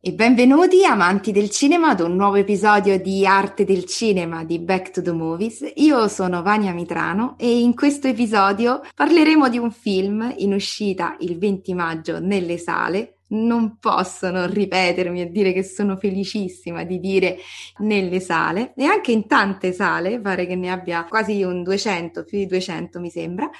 [0.00, 4.92] E benvenuti amanti del cinema ad un nuovo episodio di Arte del Cinema di Back
[4.92, 5.72] to the Movies.
[5.74, 11.36] Io sono Vania Mitrano e in questo episodio parleremo di un film in uscita il
[11.36, 13.17] 20 maggio nelle sale.
[13.28, 17.38] Non posso non ripetermi e dire che sono felicissima di dire
[17.78, 22.38] nelle sale e anche in tante sale, pare che ne abbia quasi un 200, più
[22.38, 23.50] di 200 mi sembra.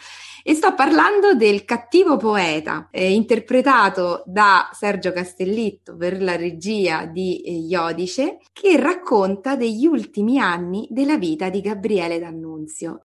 [0.42, 7.42] E sto parlando del cattivo poeta, eh, interpretato da Sergio Castellitto per la regia di
[7.42, 13.02] eh, Iodice, che racconta degli ultimi anni della vita di Gabriele D'Annunzio.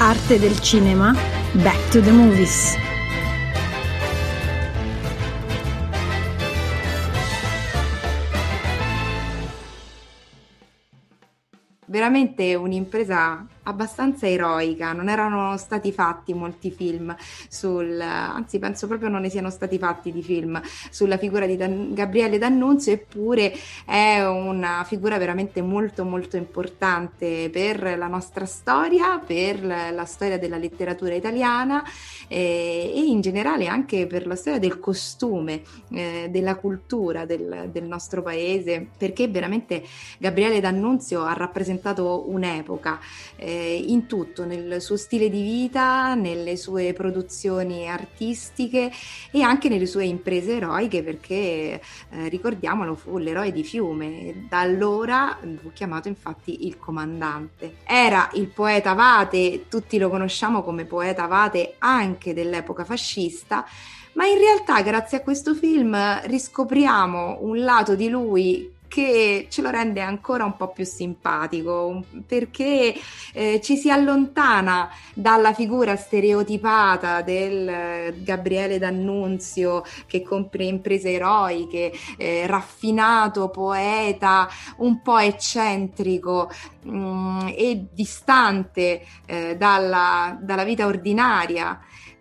[0.00, 1.12] Arte del cinema,
[1.54, 2.87] Back to the Movies.
[11.88, 17.14] Veramente un'impresa abbastanza eroica, non erano stati fatti molti film
[17.48, 20.60] sul, anzi penso proprio non ne siano stati fatti di film
[20.90, 23.52] sulla figura di Dan, Gabriele D'Annunzio, eppure
[23.84, 30.56] è una figura veramente molto molto importante per la nostra storia, per la storia della
[30.56, 31.84] letteratura italiana
[32.26, 37.84] eh, e in generale anche per la storia del costume, eh, della cultura del, del
[37.84, 39.82] nostro paese, perché veramente
[40.18, 42.98] Gabriele D'Annunzio ha rappresentato un'epoca.
[43.36, 48.90] Eh, in tutto, nel suo stile di vita, nelle sue produzioni artistiche
[49.30, 55.38] e anche nelle sue imprese eroiche perché eh, ricordiamolo fu l'eroe di Fiume, da allora
[55.60, 57.76] fu chiamato infatti il comandante.
[57.84, 63.64] Era il poeta Vate, tutti lo conosciamo come poeta Vate anche dell'epoca fascista,
[64.14, 69.70] ma in realtà grazie a questo film riscopriamo un lato di lui che ce lo
[69.70, 72.94] rende ancora un po' più simpatico perché
[73.32, 81.92] eh, ci si allontana dalla figura stereotipata del eh, Gabriele D'Annunzio che compie imprese eroiche,
[82.16, 84.48] eh, raffinato, poeta,
[84.78, 86.50] un po' eccentrico
[86.82, 91.78] mh, mm, e distante eh, dalla, dalla vita ordinaria.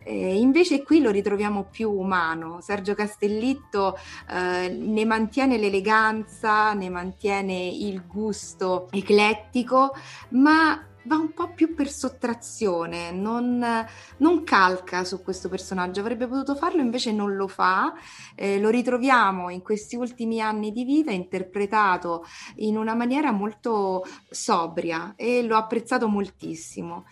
[0.07, 2.61] Eh, invece qui lo ritroviamo più umano.
[2.61, 3.97] Sergio Castellitto
[4.29, 9.93] eh, ne mantiene l'eleganza, ne mantiene il gusto eclettico,
[10.29, 13.85] ma va un po' più per sottrazione, non,
[14.17, 17.93] non, calca su questo personaggio, avrebbe potuto farlo, invece non lo fa.
[18.33, 22.25] Eh, lo ritroviamo in questi ultimi anni di vita interpretato
[22.57, 27.05] in una maniera molto sobria e l'ho apprezzato moltissimo.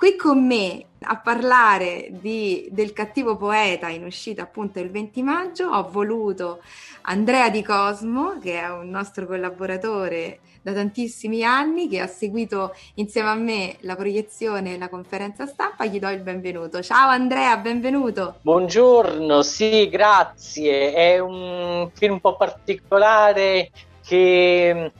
[0.00, 5.66] Qui con me a parlare di, del cattivo poeta in uscita appunto il 20 maggio
[5.66, 6.62] ho voluto
[7.02, 13.28] Andrea Di Cosmo, che è un nostro collaboratore da tantissimi anni, che ha seguito insieme
[13.28, 15.84] a me la proiezione e la conferenza stampa.
[15.84, 16.80] Gli do il benvenuto.
[16.80, 18.36] Ciao Andrea, benvenuto.
[18.40, 20.94] Buongiorno, sì, grazie.
[20.94, 23.70] È un film un po' particolare
[24.02, 24.92] che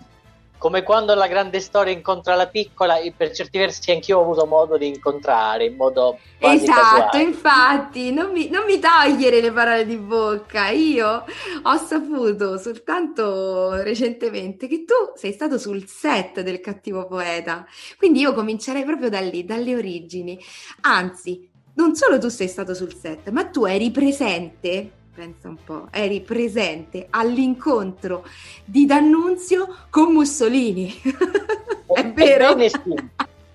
[0.61, 4.77] come quando la grande storia incontra la piccola, per certi versi anch'io ho avuto modo
[4.77, 7.23] di incontrare in modo Esatto, casuale.
[7.23, 10.69] infatti, non mi, non mi togliere le parole di bocca.
[10.69, 11.25] Io
[11.63, 17.67] ho saputo soltanto recentemente che tu sei stato sul set del Cattivo Poeta,
[17.97, 20.39] quindi io comincerei proprio da lì, dalle origini.
[20.83, 25.89] Anzi, non solo tu sei stato sul set, ma tu eri presente pensa un po',
[25.91, 28.25] eri presente all'incontro
[28.65, 30.95] di D'Annunzio con Mussolini.
[31.87, 32.57] È vero?
[32.59, 32.71] Sì,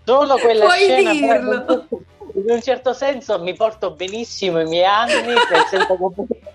[0.03, 1.88] solo quella Puoi scena dirlo.
[2.33, 5.38] in un certo senso mi porto benissimo i miei anni, nel
[5.69, 6.39] senso che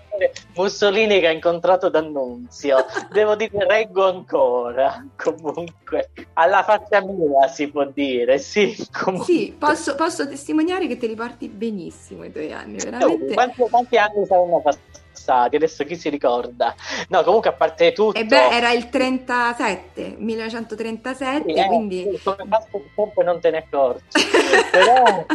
[0.55, 7.85] Mussolini che ha incontrato D'Annunzio, devo dire reggo ancora, comunque, alla faccia mia si può
[7.85, 8.75] dire, sì.
[8.91, 9.33] Comunque.
[9.33, 13.31] Sì, posso, posso testimoniare che te li porti benissimo i tuoi anni, veramente.
[13.31, 15.55] Oh, quanti, quanti anni saranno passati?
[15.55, 16.73] Adesso chi si ricorda?
[17.09, 18.17] No, comunque a parte tutto...
[18.17, 22.09] E beh, era il 37, 1937, Sì, eh, quindi...
[22.15, 24.03] sì, come passa il tempo non te ne accorgi.
[24.71, 25.25] Però,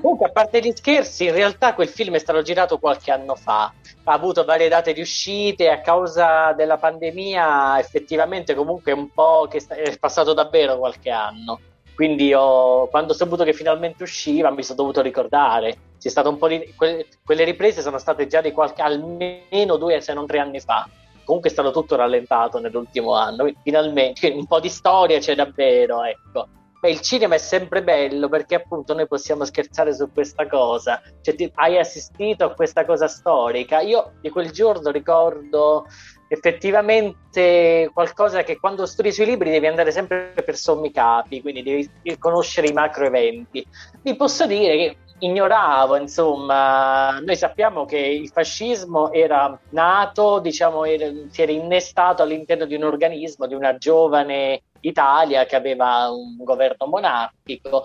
[0.00, 3.72] comunque, a parte gli scherzi, in realtà quel film è stato girato qualche anno fa.
[4.04, 9.46] Ha avuto varie date di uscite a causa della pandemia, effettivamente, comunque, è un po'
[9.50, 11.60] che è passato davvero qualche anno.
[11.94, 15.76] Quindi, ho- quando ho saputo che finalmente usciva, mi sono dovuto ricordare.
[15.98, 16.72] C'è stato un po' di.
[16.76, 20.88] que- quelle riprese sono state già di qualche almeno due, se non tre anni fa
[21.28, 26.48] comunque è stato tutto rallentato nell'ultimo anno, finalmente un po' di storia c'è davvero, ecco.
[26.80, 31.34] Beh, il cinema è sempre bello perché appunto noi possiamo scherzare su questa cosa, cioè
[31.34, 33.80] ti- hai assistito a questa cosa storica.
[33.80, 35.86] Io di quel giorno ricordo
[36.28, 41.90] effettivamente qualcosa che quando studi sui libri devi andare sempre per sommi capi, quindi devi
[42.18, 43.66] conoscere i macro eventi.
[44.02, 51.10] Vi posso dire che ignoravo, insomma, noi sappiamo che il fascismo era nato, diciamo, era,
[51.30, 56.86] si era innestato all'interno di un organismo, di una giovane Italia che aveva un governo
[56.86, 57.84] monarchico.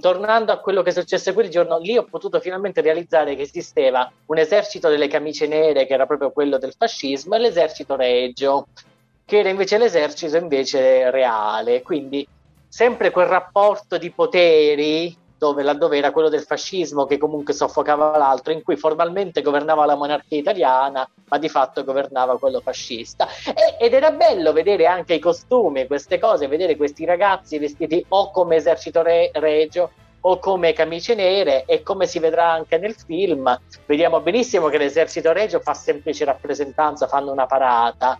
[0.00, 4.10] Tornando a quello che è successo quel giorno, lì ho potuto finalmente realizzare che esisteva
[4.26, 8.68] un esercito delle camicie nere, che era proprio quello del fascismo, e l'esercito regio,
[9.24, 11.82] che era invece l'esercito invece reale.
[11.82, 12.26] Quindi
[12.68, 18.52] sempre quel rapporto di poteri dove laddove era quello del fascismo che comunque soffocava l'altro,
[18.52, 23.26] in cui formalmente governava la monarchia italiana, ma di fatto governava quello fascista.
[23.46, 28.30] E, ed era bello vedere anche i costumi, queste cose, vedere questi ragazzi vestiti o
[28.30, 33.58] come esercito re- regio o come camicie nere e come si vedrà anche nel film,
[33.86, 38.18] vediamo benissimo che l'esercito regio fa semplice rappresentanza, fanno una parata,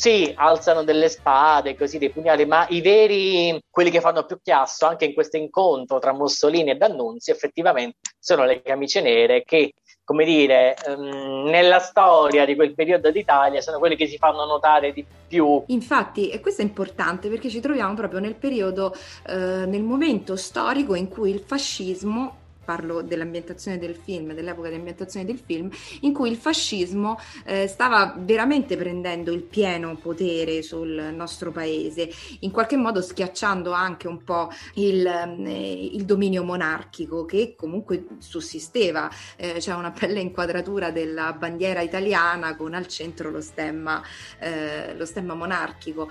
[0.00, 4.86] sì, alzano delle spade, così dei pugnali, ma i veri, quelli che fanno più chiasso
[4.86, 10.24] anche in questo incontro tra Mussolini e D'Annunzio, effettivamente sono le camicie nere che, come
[10.24, 15.04] dire, um, nella storia di quel periodo d'Italia sono quelli che si fanno notare di
[15.28, 15.62] più.
[15.66, 18.94] Infatti, e questo è importante perché ci troviamo proprio nel periodo,
[19.26, 22.40] eh, nel momento storico in cui il fascismo
[22.70, 25.68] parlo dell'ambientazione del film, dell'epoca di ambientazione del film,
[26.02, 32.08] in cui il fascismo eh, stava veramente prendendo il pieno potere sul nostro paese,
[32.40, 39.10] in qualche modo schiacciando anche un po' il, eh, il dominio monarchico che comunque sussisteva.
[39.34, 44.00] Eh, c'è una bella inquadratura della bandiera italiana con al centro lo stemma,
[44.38, 46.08] eh, lo stemma monarchico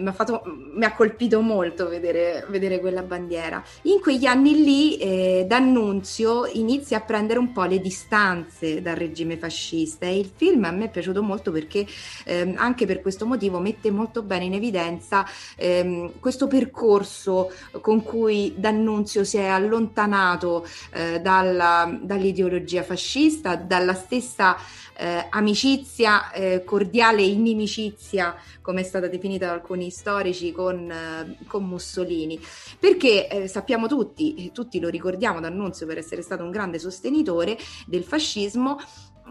[0.00, 3.62] mi ha, fatto, mi ha colpito molto vedere, vedere, quella bandiera.
[3.82, 5.95] In quegli anni lì eh, D'Annunzio
[6.52, 10.86] inizia a prendere un po' le distanze dal regime fascista e il film a me
[10.86, 11.86] è piaciuto molto perché
[12.24, 15.26] eh, anche per questo motivo mette molto bene in evidenza
[15.56, 24.56] eh, questo percorso con cui D'Annunzio si è allontanato eh, dalla, dall'ideologia fascista, dalla stessa
[24.98, 31.64] eh, amicizia eh, cordiale inimicizia, come è stata definita da alcuni storici, con, eh, con
[31.64, 32.40] Mussolini.
[32.78, 38.04] Perché eh, sappiamo tutti, tutti lo ricordiamo D'Annunzio per essere stato un grande sostenitore del
[38.04, 38.78] fascismo,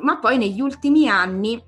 [0.02, 1.64] ma poi negli ultimi anni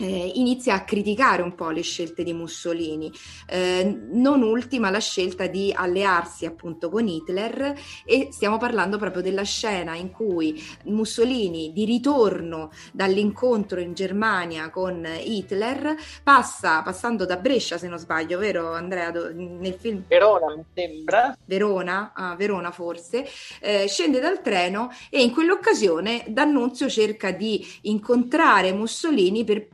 [0.00, 3.12] eh, inizia a criticare un po' le scelte di Mussolini,
[3.46, 9.42] eh, non ultima la scelta di allearsi appunto con Hitler e stiamo parlando proprio della
[9.42, 17.76] scena in cui Mussolini di ritorno dall'incontro in Germania con Hitler passa, passando da Brescia
[17.76, 20.04] se non sbaglio, vero Andrea, nel film?
[20.08, 21.36] Verona mi sembra.
[21.44, 23.26] Verona, ah, Verona forse,
[23.60, 29.66] eh, scende dal treno e in quell'occasione D'Annunzio cerca di incontrare Mussolini per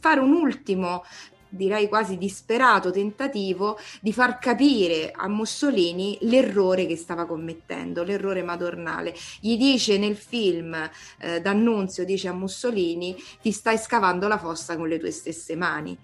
[0.00, 1.02] fare un ultimo
[1.50, 9.14] direi quasi disperato tentativo di far capire a Mussolini l'errore che stava commettendo, l'errore madornale.
[9.40, 10.74] Gli dice nel film
[11.18, 15.98] eh, D'Annunzio, dice a Mussolini, ti stai scavando la fossa con le tue stesse mani.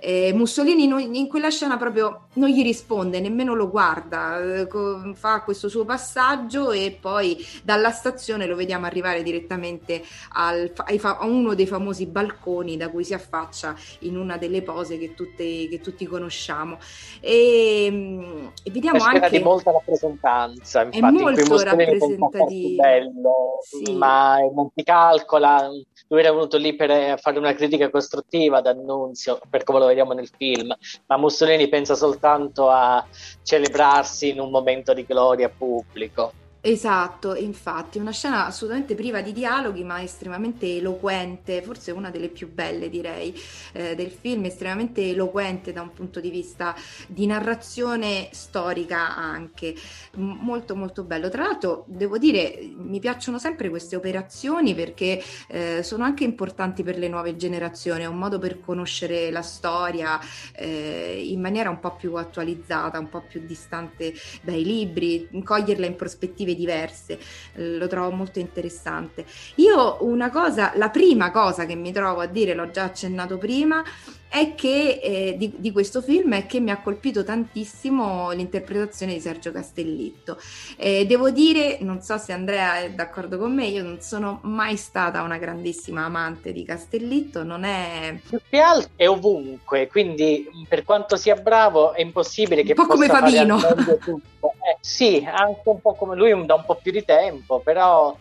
[0.00, 4.68] Eh, Mussolini non, in quella scena proprio non gli risponde, nemmeno lo guarda, eh,
[5.14, 10.02] fa questo suo passaggio e poi dalla stazione lo vediamo arrivare direttamente
[10.32, 15.14] al, a uno dei famosi balconi da cui si affaccia in una delle pose che,
[15.14, 16.78] tutte, che tutti conosciamo.
[17.20, 19.28] E, ehm, e vediamo anche...
[19.30, 22.82] di molta rappresentanza, infatti, è molto rappresentativo.
[22.82, 23.92] Bello, sì.
[23.92, 25.68] ma non si calcola,
[26.10, 30.12] lui era venuto lì per fare una critica costruttiva ad Annunzio, per come lo vediamo
[30.12, 30.74] nel film,
[31.06, 33.06] ma Mussolini pensa soltanto a
[33.42, 36.32] celebrarsi in un momento di gloria pubblico.
[36.62, 42.52] Esatto, infatti, una scena assolutamente priva di dialoghi, ma estremamente eloquente, forse una delle più
[42.52, 43.34] belle, direi,
[43.72, 46.74] eh, del film, estremamente eloquente da un punto di vista
[47.08, 49.74] di narrazione storica anche,
[50.16, 51.30] M- molto molto bello.
[51.30, 56.98] Tra l'altro, devo dire, mi piacciono sempre queste operazioni perché eh, sono anche importanti per
[56.98, 60.20] le nuove generazioni, è un modo per conoscere la storia
[60.54, 64.12] eh, in maniera un po' più attualizzata, un po' più distante
[64.42, 67.18] dai libri, coglierla in prospettive prospettive diverse,
[67.54, 69.24] eh, lo trovo molto interessante.
[69.56, 73.82] Io una cosa, la prima cosa che mi trovo a dire, l'ho già accennato prima,
[74.30, 79.20] è che eh, di, di, questo film è che mi ha colpito tantissimo l'interpretazione di
[79.20, 80.38] Sergio Castellitto.
[80.76, 84.76] Eh, devo dire, non so se Andrea è d'accordo con me, io non sono mai
[84.76, 88.20] stata una grandissima amante di Castellitto, non è...
[88.28, 92.74] Più che altro è ovunque, quindi per quanto sia bravo è impossibile che...
[92.76, 93.58] Un po' come Favino.
[93.58, 98.16] Eh, sì, anche un po' come lui da un po' più di tempo, però...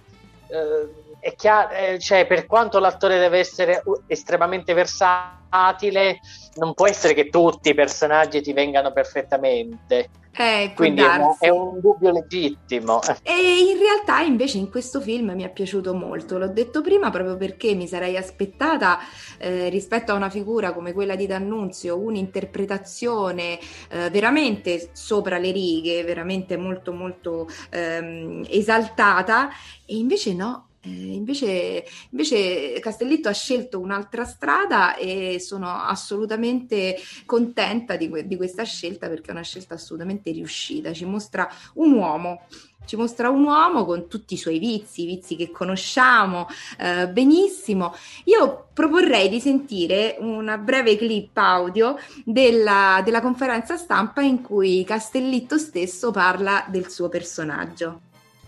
[0.47, 6.19] Eh, è chiaro, eh, cioè, per quanto l'attore deve essere estremamente versatile,
[6.55, 10.09] non può essere che tutti i personaggi ti vengano perfettamente.
[10.31, 13.01] Eh, Quindi è, è, un dubbio legittimo.
[13.23, 17.35] E in realtà invece in questo film mi è piaciuto molto, l'ho detto prima proprio
[17.35, 18.99] perché mi sarei aspettata
[19.38, 23.59] eh, rispetto a una figura come quella di D'Annunzio un'interpretazione
[23.89, 29.49] eh, veramente sopra le righe, veramente molto molto ehm, esaltata
[29.85, 36.95] e invece no, eh, invece, invece, Castellitto ha scelto un'altra strada e sono assolutamente
[37.25, 40.93] contenta di, di, questa scelta perché è una scelta assolutamente riuscita.
[40.93, 42.43] Ci mostra un uomo.
[42.86, 46.48] Ci mostra un uomo con tutti i suoi vizi, i vizi che conosciamo
[46.79, 47.93] eh, benissimo.
[48.24, 55.59] Io proporrei di sentire una breve clip audio della, della conferenza stampa in cui Castellitto
[55.59, 58.01] stesso parla del suo personaggio.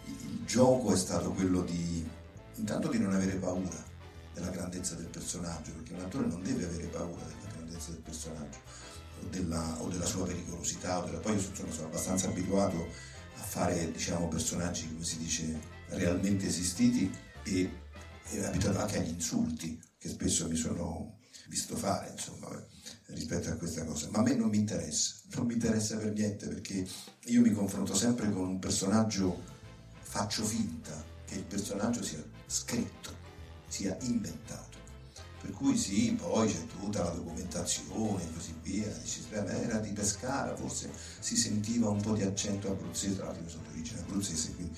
[0.05, 2.00] Il gioco è stato quello di
[2.71, 3.83] intanto di non avere paura
[4.33, 8.59] della grandezza del personaggio, perché un attore non deve avere paura della grandezza del personaggio
[9.19, 11.01] o della, o della sua pericolosità.
[11.01, 11.17] Della...
[11.17, 12.87] Poi sono, sono abbastanza abituato
[13.35, 15.59] a fare diciamo, personaggi, come si dice,
[15.89, 17.13] realmente esistiti
[17.43, 17.69] e,
[18.29, 22.47] e abituato anche agli insulti che spesso mi sono visto fare, insomma,
[23.07, 24.07] rispetto a questa cosa.
[24.11, 26.87] Ma a me non mi interessa, non mi interessa per niente perché
[27.25, 29.41] io mi confronto sempre con un personaggio,
[29.99, 33.15] faccio finta che il personaggio sia scritto,
[33.67, 34.79] sia inventato.
[35.39, 40.55] Per cui sì, poi c'è tutta la documentazione e così via, dici, era di Pescara,
[40.55, 44.53] forse si sentiva un po' di accento abruzzese, tra l'altro io sono di origine abruzzese,
[44.53, 44.77] quindi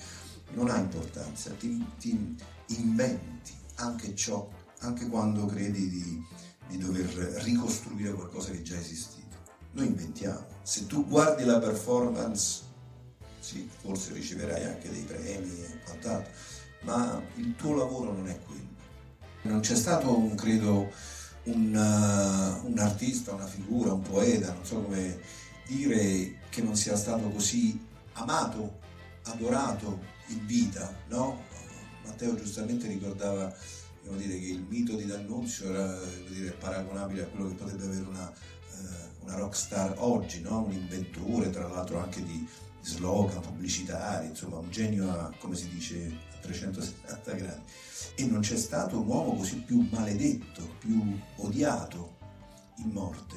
[0.52, 2.36] non ha importanza, ti, ti
[2.68, 6.24] inventi anche ciò, anche quando credi di,
[6.68, 7.08] di dover
[7.42, 9.36] ricostruire qualcosa che già esistito.
[9.72, 10.46] Noi inventiamo.
[10.62, 12.62] Se tu guardi la performance,
[13.40, 16.32] sì, forse riceverai anche dei premi e quant'altro,
[16.84, 18.62] ma il tuo lavoro non è quello.
[19.42, 20.90] Non c'è stato, un, credo,
[21.44, 25.18] un, uh, un artista, una figura, un poeta, non so come
[25.66, 27.78] dire, che non sia stato così
[28.14, 28.80] amato,
[29.24, 31.42] adorato in vita, no?
[32.04, 33.54] Matteo giustamente ricordava
[34.16, 35.98] dire, che il mito di D'Annunzio era
[36.28, 40.64] dire, paragonabile a quello che potrebbe avere una, uh, una rockstar oggi, no?
[40.64, 42.46] un inventore, tra l'altro anche di
[42.82, 47.62] slogan pubblicitari, insomma un genio a, come si dice, 360 gradi.
[48.16, 52.18] E non c'è stato un uomo così più maledetto, più odiato
[52.78, 53.36] in morte.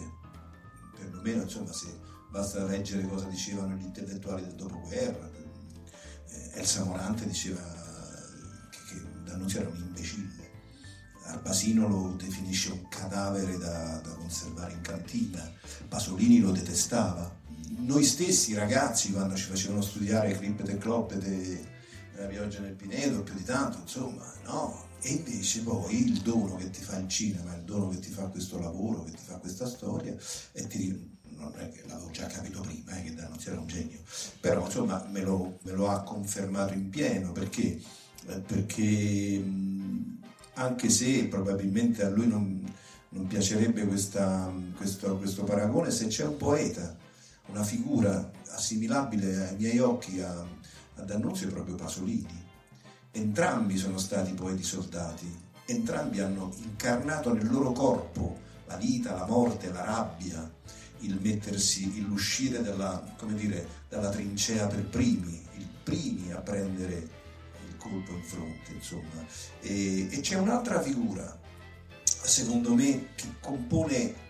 [0.96, 1.88] Perlomeno, insomma, se
[2.30, 5.30] basta leggere cosa dicevano gli intellettuali del dopoguerra.
[6.30, 7.62] Eh, Elsa Morante diceva
[8.70, 10.46] che, che D'Annunzio era un imbecille.
[11.24, 15.52] Arbasino lo definisce un cadavere da, da conservare in cantina,
[15.90, 17.38] Pasolini lo detestava
[17.80, 21.76] noi stessi ragazzi quando ci facevano studiare Crippet e Cloppete
[22.18, 24.86] la pioggia nel Pinedo più di tanto insomma no?
[25.02, 28.24] E invece poi il dono che ti fa il cinema il dono che ti fa
[28.24, 30.16] questo lavoro che ti fa questa storia
[30.52, 34.00] e ti non è che l'avevo già capito prima eh, che non era un genio
[34.40, 37.80] però insomma me lo, me lo ha confermato in pieno perché,
[38.26, 39.44] eh, perché
[40.54, 42.74] anche se probabilmente a lui non,
[43.10, 46.98] non piacerebbe questa, questo, questo paragone se c'è un poeta
[47.50, 50.46] una figura assimilabile ai miei occhi a,
[50.98, 52.46] a D'Annunzio proprio Pasolini.
[53.12, 55.34] Entrambi sono stati poeti soldati,
[55.66, 60.51] entrambi hanno incarnato nel loro corpo la vita, la morte, la rabbia,
[61.00, 66.96] il mettersi, l'uscire dalla, dire, dalla trincea per primi, il primi a prendere
[67.68, 69.25] il colpo in fronte, insomma.
[69.62, 71.39] E, e c'è un'altra figura,
[72.04, 74.25] secondo me, che compone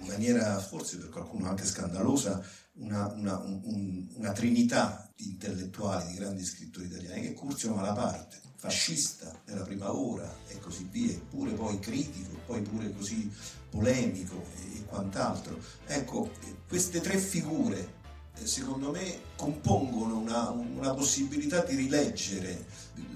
[0.00, 2.42] in maniera forse per qualcuno anche scandalosa
[2.76, 9.32] una, una, un, una trinità di intellettuali, di grandi scrittori italiani, che Curzio Malaparte, fascista
[9.46, 13.30] nella prima ora e così via, eppure poi critico, poi pure così
[13.70, 15.58] polemico e, e quant'altro.
[15.86, 16.30] Ecco,
[16.66, 18.02] queste tre figure
[18.36, 22.66] eh, secondo me compongono una, una possibilità di rileggere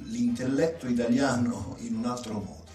[0.05, 2.67] l'intelletto italiano in un altro modo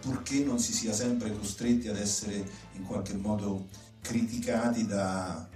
[0.00, 3.68] purché non si sia sempre costretti ad essere in qualche modo
[4.00, 5.48] criticati da,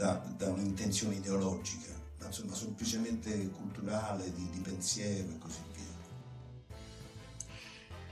[0.00, 5.88] da, da un'intenzione ideologica, ma insomma semplicemente culturale, di, di pensiero e così via.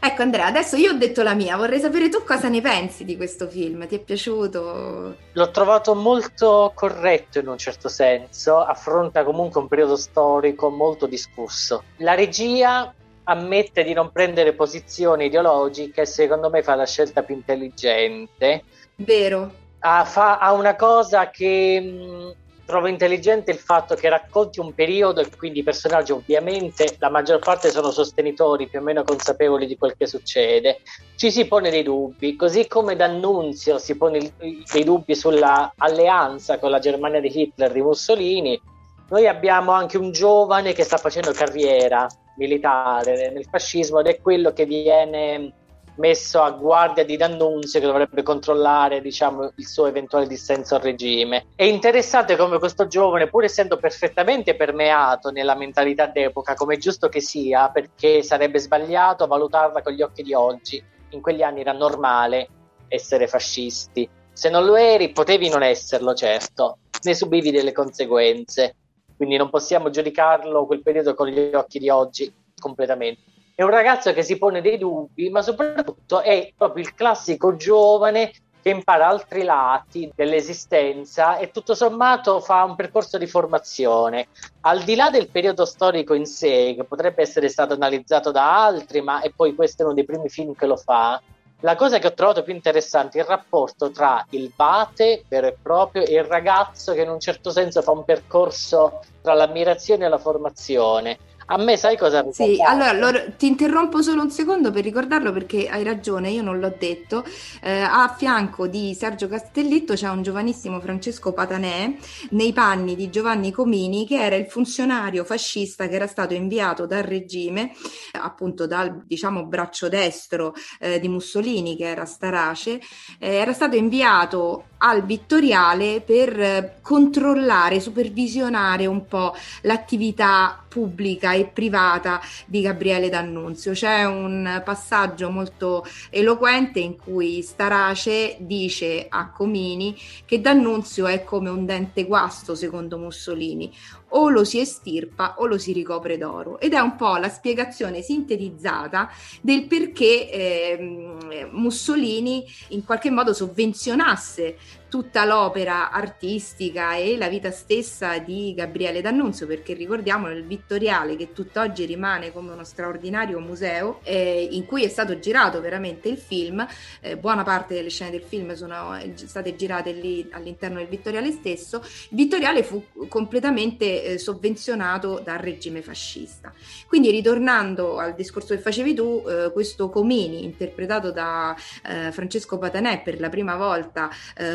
[0.00, 3.16] Ecco Andrea, adesso io ho detto la mia, vorrei sapere tu cosa ne pensi di
[3.16, 5.16] questo film, ti è piaciuto?
[5.32, 11.84] L'ho trovato molto corretto in un certo senso, affronta comunque un periodo storico molto discusso.
[11.96, 18.62] La regia ammette di non prendere posizioni ideologiche, secondo me fa la scelta più intelligente.
[18.96, 19.66] Vero.
[19.80, 22.34] Ha, fa, ha una cosa che mh,
[22.68, 27.38] trovo intelligente il fatto che racconti un periodo e quindi i personaggi ovviamente la maggior
[27.38, 30.80] parte sono sostenitori più o meno consapevoli di quel che succede.
[31.16, 36.70] Ci si pone dei dubbi, così come D'Annunzio si pone dei dubbi sulla alleanza con
[36.70, 38.60] la Germania di Hitler di Mussolini.
[39.08, 42.06] Noi abbiamo anche un giovane che sta facendo carriera
[42.36, 45.54] militare nel fascismo ed è quello che viene
[45.98, 51.46] messo a guardia di D'Annunzio che dovrebbe controllare diciamo, il suo eventuale dissenso al regime.
[51.54, 57.08] È interessante come questo giovane, pur essendo perfettamente permeato nella mentalità d'epoca, come è giusto
[57.08, 61.72] che sia, perché sarebbe sbagliato valutarla con gli occhi di oggi, in quegli anni era
[61.72, 62.48] normale
[62.88, 64.08] essere fascisti.
[64.32, 68.76] Se non lo eri, potevi non esserlo, certo, ne subivi delle conseguenze.
[69.16, 73.20] Quindi non possiamo giudicarlo quel periodo con gli occhi di oggi completamente
[73.58, 78.30] è un ragazzo che si pone dei dubbi, ma soprattutto è proprio il classico giovane
[78.62, 84.28] che impara altri lati dell'esistenza e tutto sommato fa un percorso di formazione.
[84.60, 89.00] Al di là del periodo storico in sé, che potrebbe essere stato analizzato da altri,
[89.00, 91.20] ma e poi questo è uno dei primi film che lo fa,
[91.62, 95.56] la cosa che ho trovato più interessante è il rapporto tra il bate vero e
[95.60, 100.08] proprio e il ragazzo che in un certo senso fa un percorso tra l'ammirazione e
[100.08, 101.18] la formazione.
[101.50, 105.32] A me sai cosa mi Sì, allora, allora, ti interrompo solo un secondo per ricordarlo
[105.32, 107.24] perché hai ragione, io non l'ho detto.
[107.62, 111.94] Eh, a fianco di Sergio Castellitto c'è un giovanissimo Francesco Patanè
[112.30, 117.02] nei panni di Giovanni Comini che era il funzionario fascista che era stato inviato dal
[117.02, 117.72] regime,
[118.12, 122.78] appunto dal diciamo braccio destro eh, di Mussolini che era Starace,
[123.18, 131.46] eh, era stato inviato al Vittoriale per eh, controllare, supervisionare un po' l'attività pubblica e
[131.46, 133.72] privata di Gabriele D'Annunzio.
[133.72, 141.50] C'è un passaggio molto eloquente in cui Starace dice a Comini che D'Annunzio è come
[141.50, 143.74] un dente guasto secondo Mussolini,
[144.10, 146.58] o lo si estirpa o lo si ricopre d'oro.
[146.60, 149.10] Ed è un po' la spiegazione sintetizzata
[149.40, 154.56] del perché eh, Mussolini in qualche modo sovvenzionasse
[154.88, 161.32] tutta l'opera artistica e la vita stessa di Gabriele D'Annunzio, perché ricordiamo il Vittoriale che
[161.32, 166.66] tutt'oggi rimane come uno straordinario museo eh, in cui è stato girato veramente il film,
[167.00, 171.30] eh, buona parte delle scene del film sono eh, state girate lì all'interno del Vittoriale
[171.32, 176.52] stesso, Vittoriale fu completamente eh, sovvenzionato dal regime fascista.
[176.86, 181.54] Quindi ritornando al discorso che facevi tu, eh, questo Comini interpretato da
[181.86, 184.10] eh, Francesco Patanè per la prima volta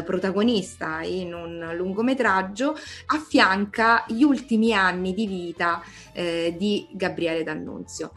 [0.06, 2.75] protagonista protagonista in un lungometraggio,
[3.08, 5.82] affianca gli ultimi anni di vita
[6.13, 8.12] eh, di Gabriele D'Annunzio.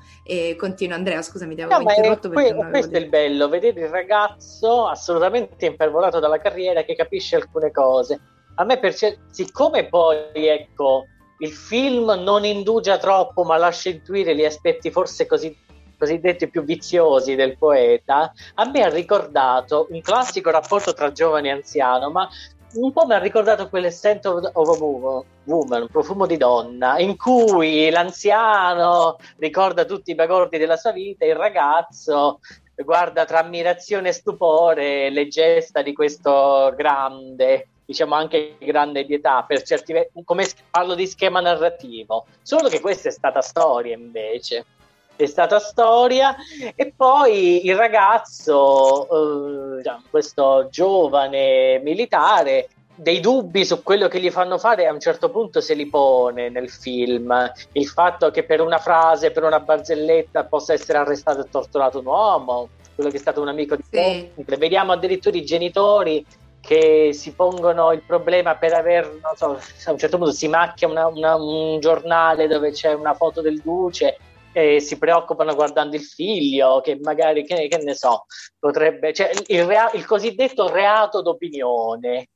[0.57, 2.31] Continua Andrea, scusami, ti avevo no, interrotto.
[2.31, 2.97] Que- questo detto.
[2.97, 8.21] è il bello, vedere il ragazzo assolutamente impervolato dalla carriera che capisce alcune cose.
[8.57, 11.07] A me, perce- siccome poi, ecco,
[11.39, 15.65] il film non indugia troppo, ma lascia intuire gli aspetti forse così
[15.99, 21.53] cosiddetti più viziosi del poeta, a me ha ricordato un classico rapporto tra giovane e
[21.53, 22.29] anziano, ma
[22.75, 27.17] un po' mi ha ricordato quel Scent of, of a Woman, profumo di donna, in
[27.17, 32.41] cui l'anziano ricorda tutti i bagordi della sua vita e il ragazzo
[32.75, 39.45] guarda tra ammirazione e stupore le gesta di questo grande diciamo anche grande di età
[39.47, 39.95] per certi
[40.25, 44.67] come parlo di schema narrativo solo che questa è stata storia invece
[45.17, 46.37] è stata storia
[46.75, 54.31] e poi il ragazzo, eh, diciamo, questo giovane militare, dei dubbi su quello che gli
[54.31, 57.53] fanno fare a un certo punto se li pone nel film.
[57.73, 62.07] Il fatto che per una frase, per una barzelletta possa essere arrestato e torturato un
[62.07, 64.31] uomo, quello che è stato un amico di sì.
[64.35, 66.25] Vediamo addirittura i genitori
[66.67, 69.53] che si pongono il problema per aver, non so,
[69.87, 73.61] a un certo punto si macchia una, una, un giornale dove c'è una foto del
[73.61, 74.19] duce
[74.53, 78.25] e si preoccupano guardando il figlio, che magari, che, che ne so,
[78.59, 82.31] potrebbe, cioè il, rea- il cosiddetto reato d'opinione,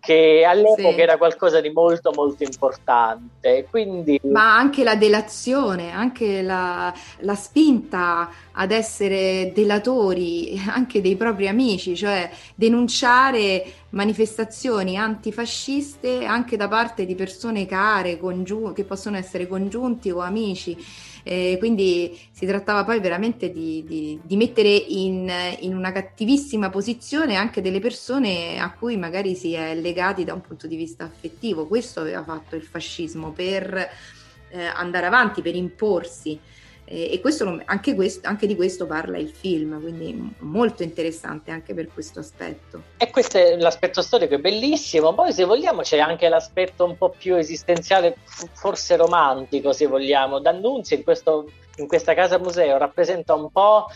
[0.00, 1.00] che all'epoca sì.
[1.00, 3.66] era qualcosa di molto molto importante.
[3.68, 4.18] Quindi...
[4.24, 11.94] Ma anche la delazione, anche la, la, spinta ad essere delatori anche dei propri amici,
[11.94, 20.10] cioè denunciare manifestazioni antifasciste anche da parte di persone care, congiun- che possono essere congiunti
[20.10, 20.76] o amici.
[21.22, 25.30] Eh, quindi si trattava poi veramente di, di, di mettere in,
[25.60, 30.40] in, una cattivissima posizione anche delle persone a cui magari si è legati da un
[30.40, 31.66] punto di vista affettivo.
[31.66, 33.88] Questo aveva fatto il fascismo per
[34.50, 36.38] eh, andare avanti, per imporsi.
[36.92, 41.86] E, questo, anche, questo, anche di questo parla il film, quindi molto interessante anche per
[41.86, 42.82] questo aspetto.
[42.96, 45.14] E questo è l'aspetto storico, è bellissimo.
[45.14, 50.40] Poi se vogliamo c'è anche l'aspetto un po' più esistenziale, forse romantico se vogliamo.
[50.40, 53.86] D'Annunzio in, questo, in questa casa museo rappresenta un po'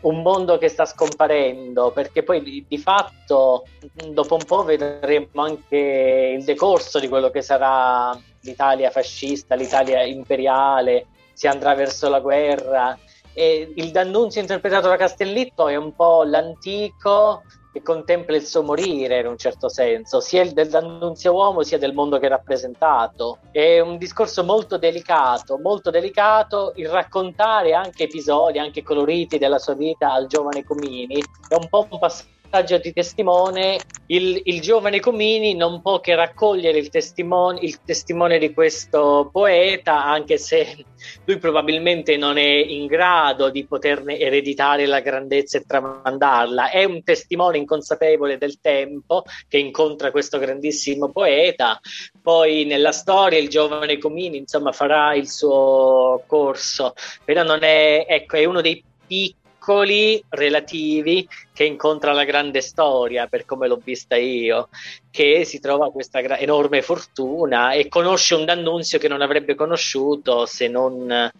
[0.00, 3.66] un mondo che sta scomparendo, perché poi di, di, fatto
[4.10, 11.08] dopo un po' vedremo anche il decorso di quello che sarà l'Italia fascista, l'Italia imperiale,
[11.38, 12.98] si andrà verso la guerra.
[13.32, 19.20] E il D'Annunzio interpretato da Castellitto è un po' l'antico che contempla il suo morire
[19.20, 23.38] in un certo senso, sia il dell'annunzio uomo sia del mondo che è rappresentato.
[23.52, 29.74] È un discorso molto delicato, molto delicato il raccontare anche episodi, anche coloriti della sua
[29.74, 31.22] vita al giovane Comini.
[31.48, 36.14] È un po' un passaggio passaggio di testimone, il, il, giovane Comini non può che
[36.14, 40.84] raccogliere il testimone, il testimone di questo poeta, anche se
[41.26, 46.70] lui probabilmente non è in grado di poterne ereditare la grandezza e tramandarla.
[46.70, 51.78] È un testimone inconsapevole del tempo che incontra questo grandissimo poeta.
[52.20, 58.36] Poi nella storia il giovane Comini insomma farà il suo corso, però non è, ecco,
[58.36, 59.37] è uno dei piccoli
[59.68, 64.70] piccoli relativi che incontra la grande storia, per come l'ho vista io,
[65.10, 70.46] che si trova questa gra- enorme fortuna e conosce un D'Annunzio che non avrebbe conosciuto
[70.46, 71.30] se non,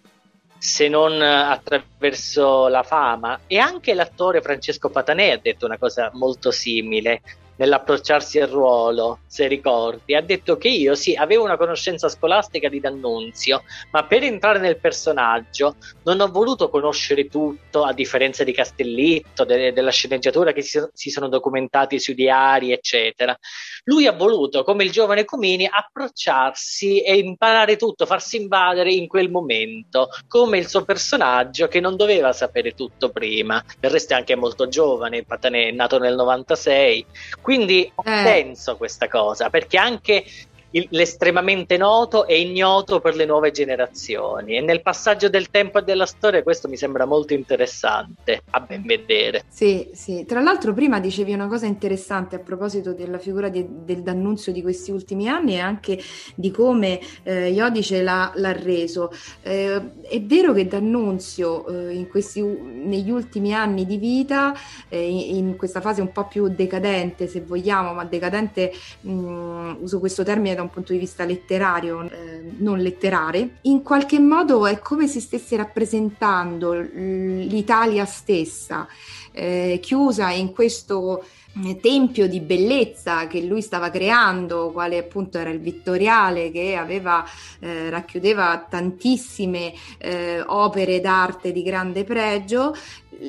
[0.58, 3.40] se non attraverso la fama.
[3.46, 7.22] E anche l'attore Francesco Patanè ha detto una cosa molto simile
[7.58, 12.80] nell'approcciarsi al ruolo, se ricordi, ha detto che io sì, avevo una conoscenza scolastica di
[12.80, 19.44] D'Annunzio, ma per entrare nel personaggio non ho voluto conoscere tutto, a differenza di Castellitto,
[19.44, 23.36] de- della sceneggiatura che si, si sono documentati sui diari, eccetera.
[23.84, 29.30] Lui ha voluto, come il giovane Comini, approcciarsi e imparare tutto, farsi invadere in quel
[29.30, 33.62] momento, come il suo personaggio che non doveva sapere tutto prima.
[33.78, 37.06] Del resto è anche molto giovane, Patanè è nato nel 96
[37.48, 38.24] quindi ha eh.
[38.24, 40.22] senso questa cosa, perché anche
[40.70, 45.82] il, l'estremamente noto e ignoto per le nuove generazioni e nel passaggio del tempo e
[45.82, 49.44] della storia questo mi sembra molto interessante a ben vedere.
[49.48, 50.24] Sì, sì.
[50.26, 54.62] Tra l'altro prima dicevi una cosa interessante a proposito della figura di, del D'Annunzio di
[54.62, 55.98] questi ultimi anni e anche
[56.34, 59.10] di come eh, Iodice l'ha, l'ha reso.
[59.42, 64.54] Eh, è vero che D'Annunzio eh, questi, negli ultimi anni di vita,
[64.88, 69.98] eh, in questa fase un po' più decadente se vogliamo, ma decadente mh, mm, uso
[69.98, 74.80] questo termine da un punto di vista letterario, eh, non letterare, in qualche modo è
[74.80, 78.88] come se stesse rappresentando l'Italia stessa,
[79.30, 81.24] eh, chiusa in questo
[81.64, 87.24] eh, tempio di bellezza che lui stava creando, quale appunto era il Vittoriale, che aveva,
[87.60, 92.74] eh, racchiudeva tantissime eh, opere d'arte di grande pregio,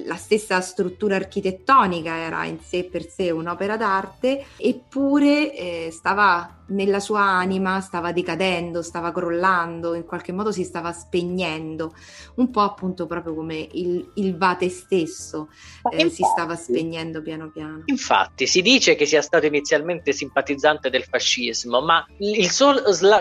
[0.05, 6.99] la stessa struttura architettonica era in sé per sé un'opera d'arte, eppure eh, stava nella
[6.99, 11.93] sua anima, stava decadendo, stava crollando, in qualche modo si stava spegnendo,
[12.35, 15.49] un po' appunto proprio come il, il Vate stesso
[15.91, 17.83] eh, infatti, si stava spegnendo piano piano.
[17.85, 22.75] Infatti si dice che sia stato inizialmente simpatizzante del fascismo, ma il suo,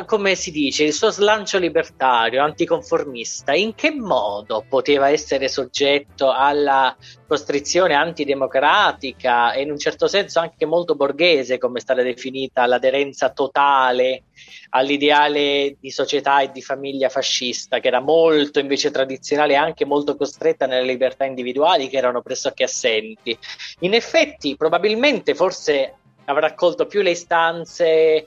[0.07, 6.58] come si dice, il suo slancio libertario, anticonformista, in che modo poteva essere soggetto al
[6.59, 12.67] alla costrizione antidemocratica e in un certo senso anche molto borghese, come è stata definita
[12.67, 14.25] l'aderenza totale
[14.71, 20.17] all'ideale di società e di famiglia fascista, che era molto invece tradizionale e anche molto
[20.17, 23.37] costretta nelle libertà individuali che erano pressoché assenti.
[23.81, 25.95] In effetti, probabilmente, forse
[26.27, 28.27] avrà accolto più le istanze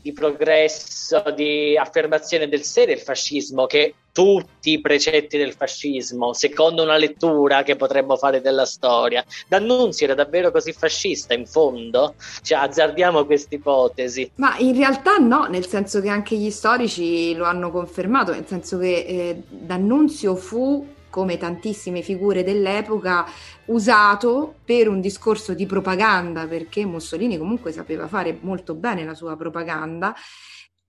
[0.00, 6.82] di progresso, di affermazione del sé del fascismo che tutti i precetti del fascismo, secondo
[6.82, 9.22] una lettura che potremmo fare della storia.
[9.46, 12.14] D'Annunzio era davvero così fascista in fondo?
[12.40, 14.30] Cioè, azzardiamo questa ipotesi.
[14.36, 18.78] Ma in realtà no, nel senso che anche gli storici lo hanno confermato, nel senso
[18.78, 23.24] che eh, D'Annunzio fu come tantissime figure dell'epoca,
[23.66, 29.34] usato per un discorso di propaganda, perché Mussolini comunque sapeva fare molto bene la sua
[29.34, 30.14] propaganda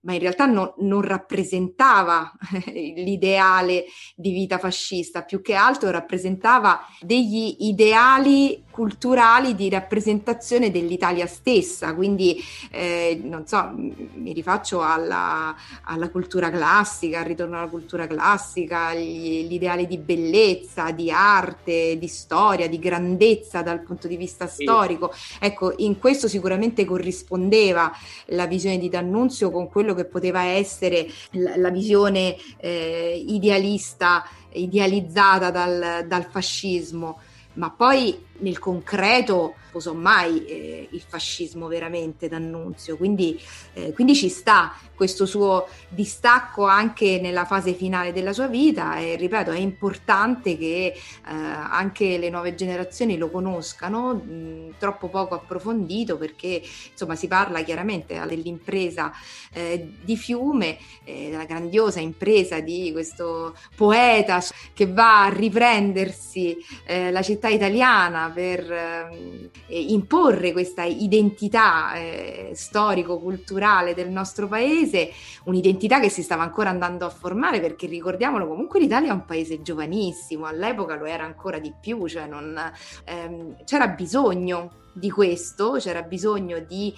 [0.08, 2.32] ma in realtà no, non rappresentava
[2.72, 3.84] l'ideale
[4.16, 12.40] di vita fascista, più che altro rappresentava degli ideali culturali di rappresentazione dell'Italia stessa, quindi
[12.70, 19.48] eh, non so, mi rifaccio alla, alla, cultura classica, al ritorno alla cultura classica, gli,
[19.48, 24.62] l'ideale di bellezza, di arte, di storia, di grandezza dal punto di vista sì.
[24.62, 25.12] storico.
[25.40, 27.90] Ecco, in questo sicuramente corrispondeva
[28.26, 35.50] la visione di D'Annunzio con quello che poteva essere la, la visione eh, idealista, idealizzata
[35.50, 37.20] dal, dal fascismo,
[37.54, 43.40] ma poi nel concreto posò mai eh, il fascismo veramente d'annunzio, quindi,
[43.74, 49.14] eh, quindi, ci sta questo suo distacco anche nella fase finale della sua vita e
[49.14, 56.16] ripeto è importante che eh, anche le nuove generazioni lo conoscano, mh, troppo poco approfondito
[56.16, 59.12] perché insomma si parla chiaramente dell'impresa
[59.52, 64.42] eh, di Fiume, eh, della grandiosa impresa di questo poeta
[64.74, 73.94] che va a riprendersi eh, la città italiana per ehm, imporre questa identità eh, storico-culturale
[73.94, 75.10] del nostro paese,
[75.44, 79.62] un'identità che si stava ancora andando a formare perché ricordiamolo comunque l'Italia è un paese
[79.62, 82.58] giovanissimo, all'epoca lo era ancora di più, cioè non,
[83.04, 86.94] ehm, c'era bisogno di questo, c'era bisogno di,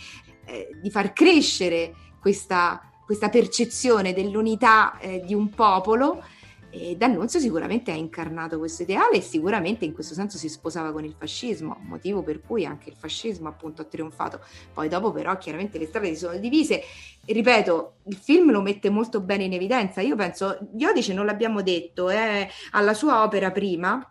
[0.47, 6.23] eh, di far crescere questa, questa percezione dell'unità eh, di un popolo
[6.71, 11.05] e D'Annunzio sicuramente ha incarnato questo ideale e sicuramente in questo senso si sposava con
[11.05, 14.41] il fascismo, motivo per cui anche il fascismo appunto ha trionfato.
[14.73, 16.83] Poi dopo però chiaramente le strade si sono divise
[17.25, 20.01] ripeto, il film lo mette molto bene in evidenza.
[20.01, 24.11] Io penso, Iodice non l'abbiamo detto, è alla sua opera prima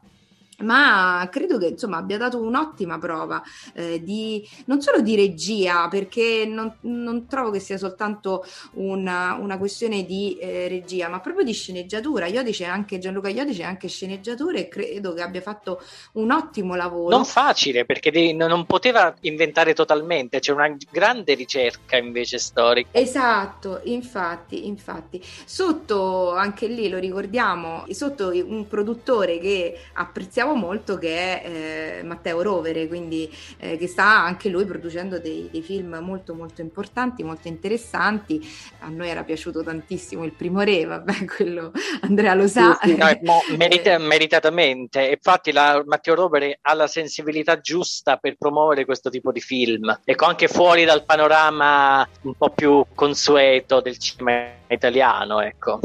[0.59, 3.41] ma credo che insomma abbia dato un'ottima prova
[3.73, 9.57] eh, di non solo di regia perché non, non trovo che sia soltanto una, una
[9.57, 12.27] questione di eh, regia ma proprio di sceneggiatura.
[12.27, 15.81] Iodice anche Gianluca Iodice anche sceneggiatura e credo che abbia fatto
[16.13, 17.15] un ottimo lavoro.
[17.15, 22.89] Non facile perché di, non poteva inventare totalmente c'è una grande ricerca invece storica.
[22.91, 25.21] Esatto infatti infatti.
[25.45, 32.03] Sotto anche lì lo ricordiamo sotto un produttore che apprezziamo apprezziamo molto che è eh,
[32.03, 37.23] Matteo Rovere, quindi eh, che sta anche lui producendo dei, dei, film molto molto importanti,
[37.23, 38.41] molto interessanti.
[38.79, 42.77] A noi era piaciuto tantissimo il primo re, vabbè, quello Andrea lo sa.
[42.81, 48.85] Sì, sì, no, merita, meritatamente, infatti la, Matteo Rovere ha la sensibilità giusta per promuovere
[48.85, 54.47] questo tipo di film, ecco anche fuori dal panorama un po' più consueto del cinema
[54.67, 55.79] italiano, ecco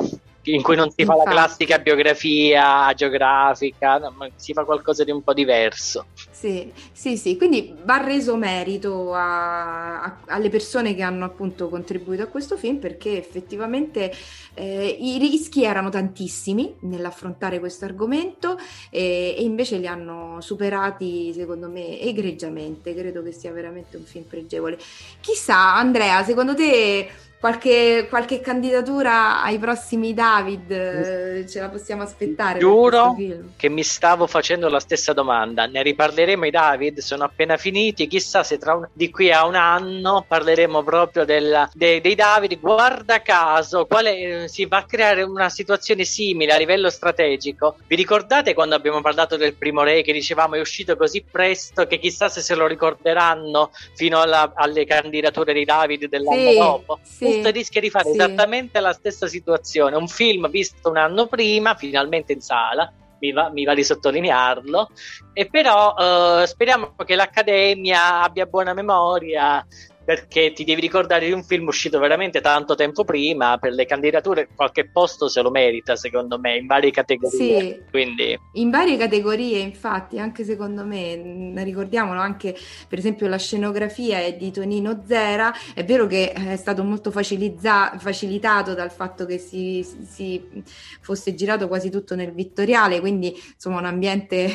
[0.44, 1.18] in cui non si Infatti.
[1.18, 6.06] fa la classica biografia geografica, no, ma si fa qualcosa di un po' diverso.
[6.30, 12.22] Sì, sì, sì, quindi va reso merito a, a, alle persone che hanno appunto contribuito
[12.22, 14.12] a questo film perché effettivamente
[14.54, 18.58] eh, i rischi erano tantissimi nell'affrontare questo argomento
[18.90, 24.24] e, e invece li hanno superati secondo me egregiamente, credo che sia veramente un film
[24.24, 24.78] pregevole.
[25.20, 27.08] Chissà Andrea, secondo te
[27.44, 32.58] Qualche, qualche, candidatura ai prossimi David eh, ce la possiamo aspettare?
[32.58, 33.14] Giuro
[33.54, 35.66] che mi stavo facendo la stessa domanda.
[35.66, 37.00] Ne riparleremo i David?
[37.00, 38.06] Sono appena finiti.
[38.06, 42.58] Chissà se tra un, di qui a un anno parleremo proprio della, de, dei David.
[42.60, 47.76] Guarda caso, quale, si va a creare una situazione simile a livello strategico.
[47.86, 51.98] Vi ricordate quando abbiamo parlato del primo re che dicevamo è uscito così presto che
[51.98, 56.98] chissà se se lo ricorderanno fino alla, alle candidature dei David dell'anno sì, dopo?
[57.02, 58.16] Sì questo rischia di fare sì.
[58.16, 59.96] esattamente la stessa situazione.
[59.96, 64.90] Un film visto un anno prima, finalmente in sala, mi va, mi va, di sottolinearlo.
[65.32, 69.64] E però eh, speriamo che l'Accademia abbia buona memoria
[70.04, 74.48] perché ti devi ricordare di un film uscito veramente tanto tempo prima per le candidature
[74.54, 77.38] qualche posto se lo merita secondo me in varie categorie.
[77.38, 78.38] Sì, Quindi...
[78.52, 82.54] in varie categorie infatti anche secondo me ricordiamolo anche
[82.88, 85.52] per esempio la scenografia è di Tonino Zera.
[85.72, 90.62] È vero che è stato molto facilizza- facilitato dal fatto che si, si,
[91.00, 94.50] fosse girato quasi tutto nel vittoriale quindi insomma un ambiente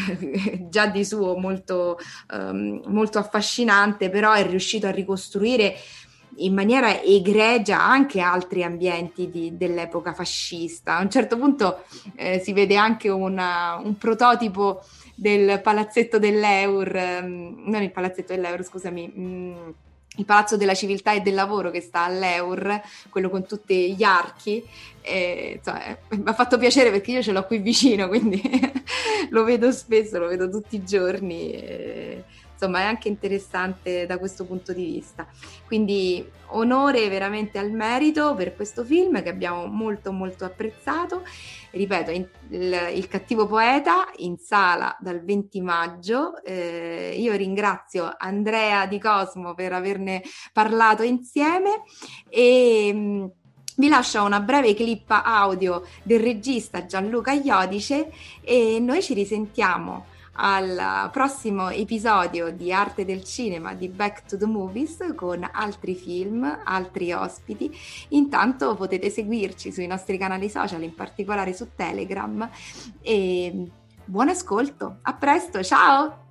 [0.70, 1.98] già di suo molto,
[2.32, 5.76] um, molto affascinante però è riuscito riuscito a ricostruire
[6.36, 10.96] in maniera egregia anche altri ambienti di, dell'epoca fascista.
[10.96, 14.82] A un certo punto eh, si vede anche una, un prototipo
[15.16, 19.12] del palazzetto dell'Eur, ehm, non il palazzetto dell'Eur, scusami.
[19.12, 19.70] Mh, mm,
[20.18, 24.64] il Palazzo della Civiltà e del Lavoro che sta all'Eur, quello con tutti gli archi.
[25.00, 25.60] Eh,
[26.08, 28.42] mi ha fatto piacere perché io ce l'ho qui vicino, quindi
[29.30, 31.52] lo vedo spesso, lo vedo tutti i giorni.
[31.52, 32.24] E,
[32.58, 35.26] insomma è anche interessante da questo punto di vista.
[35.64, 41.22] Quindi onore veramente al merito per questo film che abbiamo molto molto apprezzato.
[41.70, 46.42] Ripeto, in, il, il, cattivo poeta in sala dal 20 maggio.
[46.42, 51.82] Eh, io ringrazio Andrea Di Cosmo per averne parlato insieme
[52.28, 53.24] e mm,
[53.76, 61.10] vi lascio una breve clip audio del regista Gianluca Iodice e noi ci risentiamo al
[61.12, 67.12] prossimo episodio di Arte del Cinema di Back to the Movies con altri film, altri
[67.12, 67.70] ospiti.
[68.08, 72.48] Intanto potete seguirci sui nostri canali social, in particolare su Telegram.
[73.00, 73.70] E
[74.04, 76.27] buon ascolto, a presto, ciao!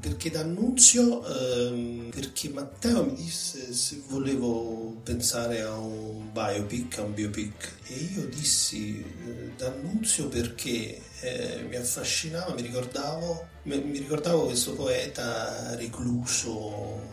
[0.00, 7.14] Perché d'annunzio ehm, perché Matteo mi disse se volevo pensare a un biopic a un
[7.14, 7.72] biopic.
[7.86, 15.74] E io dissi eh, d'annunzio perché eh, mi affascinava mi ricordavo mi, ricordavo questo poeta
[15.76, 17.10] recluso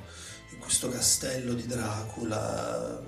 [0.52, 3.02] in questo castello di Dracula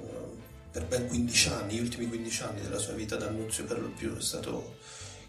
[0.71, 4.15] per ben 15 anni, gli ultimi 15 anni della sua vita d'annunzio per lo più
[4.15, 4.77] è stato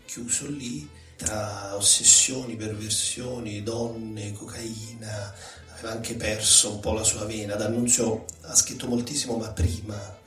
[0.04, 0.88] chiuso lì
[1.22, 5.35] tra ossessioni, perversioni, donne, cocaina,
[5.74, 7.54] aveva anche perso un po' la sua vena.
[7.54, 10.20] D'Annunzio ha scritto moltissimo, ma prima,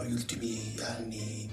[0.00, 1.50] negli ultimi anni,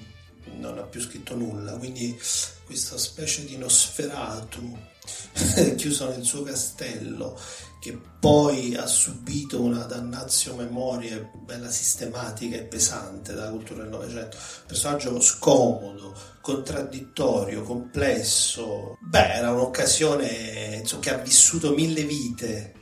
[0.58, 1.74] non ha più scritto nulla.
[1.74, 2.18] Quindi
[2.66, 4.78] questa specie di Nosferatu
[5.76, 7.38] chiuso nel suo castello
[7.86, 14.38] che poi ha subito una dannazio memoria bella sistematica e pesante dalla cultura del Novecento.
[14.66, 18.98] Personaggio scomodo, contraddittorio, complesso.
[19.02, 22.74] Beh, era un'occasione insomma, che ha vissuto mille vite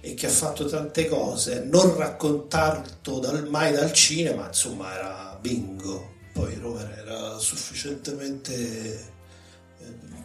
[0.00, 1.60] e che ha fatto tante cose.
[1.60, 6.14] Non raccontato dal, mai dal cinema, insomma, era bingo.
[6.32, 9.11] Poi Rover era sufficientemente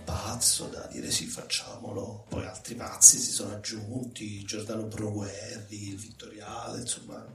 [0.08, 2.26] pazzo da dire sì facciamolo.
[2.30, 7.26] Poi altri pazzi si sono aggiunti Giordano Proguerri il Vittoriale insomma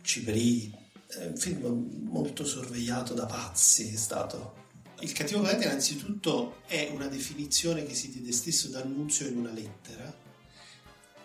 [0.00, 0.72] Cipri
[1.08, 4.64] è un film molto sorvegliato da pazzi è stato.
[5.00, 10.10] Il cattivo poeta innanzitutto è una definizione che si diede stesso d'annunzio in una lettera.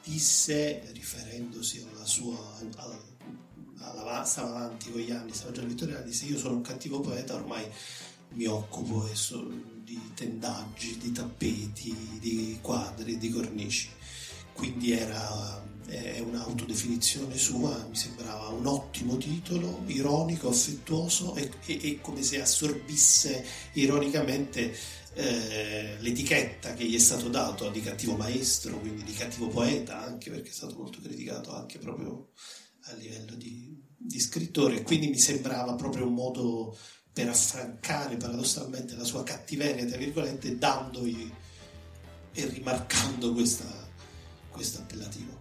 [0.03, 2.37] Disse riferendosi alla sua
[2.75, 3.01] alla,
[3.77, 7.35] alla, stava avanti con gli anni stava già Vittoriale disse io sono un cattivo poeta
[7.35, 7.65] ormai
[8.33, 13.89] mi occupo adesso di tendaggi, di tappeti, di quadri, di cornici.
[14.53, 21.99] Quindi era è un'autodefinizione sua, mi sembrava un ottimo titolo, ironico, affettuoso e, e, e
[21.99, 24.73] come se assorbisse ironicamente
[25.13, 30.29] eh, l'etichetta che gli è stato dato di cattivo maestro, quindi di cattivo poeta, anche
[30.29, 32.29] perché è stato molto criticato anche proprio
[32.85, 36.77] a livello di, di scrittore, quindi mi sembrava proprio un modo
[37.13, 41.31] per affrancare paradossalmente la sua cattiveria, tra virgolette, dandogli
[42.33, 43.63] e rimarcando questo
[44.79, 45.40] appellativo.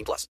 [0.00, 0.28] 18 plus.